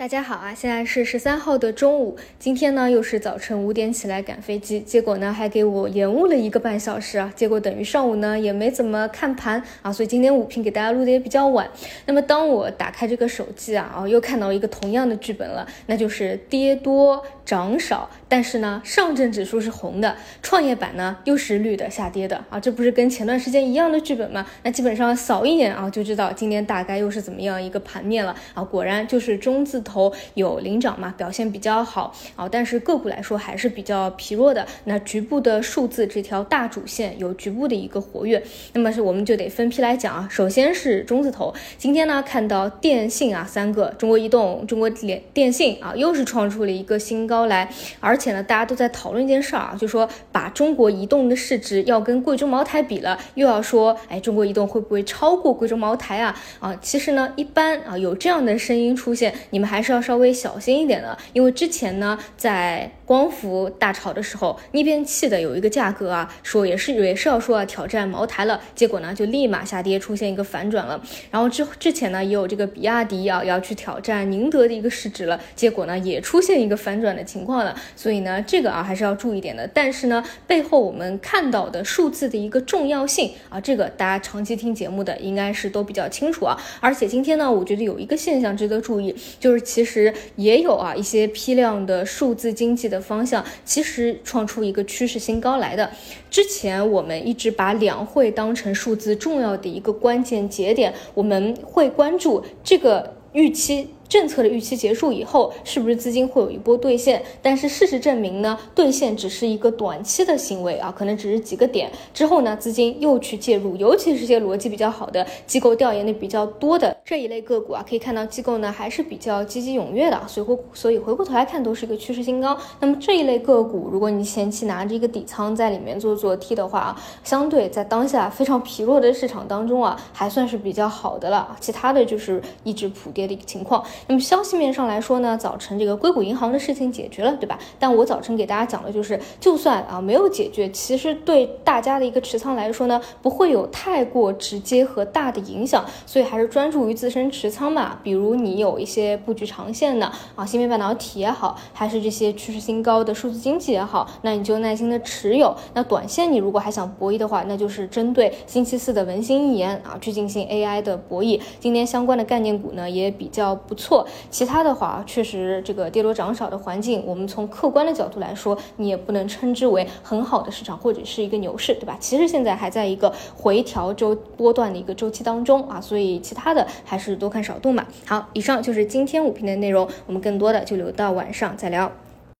[0.00, 2.16] 大家好啊，现在是十三号的中午。
[2.38, 7.30] 今天呢，又是早晨五点起来赶飞机，结果呢，还给我延误了一个半小时啊。
[7.36, 11.68] 结果等于上午呢，也没怎么看盘啊，所以今天午评给大家录的也比较晚。
[12.06, 24.46] 那么当我打开这个手机啊，哦，又看到一个同样的剧本了，那就是跌多涨少，但是呢，上证指数是红的，创业板呢又是绿的，下跌的啊，这不是跟前段时间一样的剧本吗？
[24.62, 28.64] 那基本上扫一眼啊，就知道今天大概又是怎么样一个盘面了啊。
[28.64, 30.10] 果然就是中字头。
[30.34, 34.64] 有领涨嘛，表现比较好啊，但是个股来说还是比较疲弱的。
[34.84, 38.40] 那局部的数字这条大主线有局部的一个活跃，
[38.72, 40.28] 那么是我们就得分批来讲啊。
[40.30, 47.68] 首先是中字头，今天呢看到电信啊三个，中国移动、中国联电信啊又是创出了一个新高来，
[47.98, 56.38] 而而且呢大家都在讨论一件事儿啊，就说把中国移动的市值要跟贵州茅台比了，又要说哎中国移动会不会超过贵州茅台啊？
[56.60, 59.80] 啊，其实呢一般啊有这样的声音出现，你们还。
[59.82, 71.02] 是要稍微小心一点的，因为之前呢，在光伏大潮的时候，逆变器的有一个价格啊，说也是也是要说要挑战茅台了，结果呢就立马下跌，出现一个反转了。
[71.30, 77.74] 然后之之前呢，也有这个比亚迪啊要去挑战宁德的一个市值了，结果呢也出现一个反转的情况了。
[77.96, 79.64] 所以所以呢，这个啊还是要注意点的。
[79.72, 86.56] 但是呢，背后我们看到的数字的一个重要性啊，这个大家长期听节目的应该是都比较清楚啊。
[86.80, 89.60] 而且今天呢，我觉得有一个现象值得注意，就是。
[89.70, 95.90] 其实也有啊，一些批量的数字经济的方向，其实创出一个趋势新高来的。
[96.28, 103.90] 之前我们一直把两会当成数字重要的一个关键节点，我们会关注这个预期。
[104.10, 107.22] 政策的预期结束以后，是不是资金会有一波兑现？
[107.40, 122.58] 但是事实证明呢，兑现只是一个短期的行为啊，可能只是几个点之后呢，资金又去介入，尤其是些逻辑比较好的机构调研的比较多的这一类个股啊，可以看到机构呢还是比较积极踊跃的，所以回所以回过头来看都是一个趋势新高。
[122.80, 131.56] 那么这一类个股，如果你前期拿着一个底仓在里面做做 T 的话啊，相对在当下非常疲弱的市场当中啊，还算是比较好的了。
[131.60, 133.84] 其他的就是一直普跌的一个情况。
[134.06, 137.58] 那么消息面上来说呢，早晨这个硅谷银行的事情解决了，对吧？
[137.78, 148.00] 但我早晨给大家讲的就是，就算啊没有解决，其实对大家的一个持仓来说呢，不会有太过直接和大的影响，所以还是专注于自身持仓吧。
[148.02, 155.54] 比如你有一些布局长线的啊，芯片半导体也好，还是这些趋势新高的数字经济也好，那你就耐心的持有。
[155.74, 161.40] 那短线你如果还想博弈的话，那就是针对星期四的文心一言啊去进行 AI 的博弈。
[161.58, 163.89] 今天相关的概念股呢也比较不错。
[163.90, 171.96] 错其他的话，确实这个跌多涨少的环境，我们从客观的角度来说，你也不能称之为很好的市场或者是一个牛市，对吧？
[171.98, 177.84] 其实现在还在一个回调周波段的一个周期当中啊，所以其他的还是多看少动嘛。
[178.06, 181.90] 好，以上就是今天五评的内容，我们更多的就留到晚上再聊。